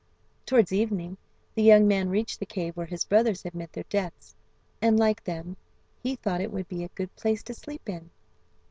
Towards 0.47 0.73
evening 0.73 1.17
the 1.53 1.61
young 1.61 1.87
man 1.87 2.09
reached 2.09 2.39
the 2.39 2.45
cave 2.47 2.75
where 2.75 2.87
his 2.87 3.05
brothers 3.05 3.43
had 3.43 3.53
met 3.53 3.71
their 3.71 3.83
deaths, 3.87 4.33
and, 4.81 4.97
like 4.97 5.23
them, 5.23 5.57
he 6.01 6.15
thought 6.15 6.41
it 6.41 6.51
would 6.51 6.67
be 6.67 6.83
a 6.83 6.89
good 6.95 7.15
place 7.15 7.43
to 7.43 7.53
sleep 7.53 7.87
in. 7.87 8.09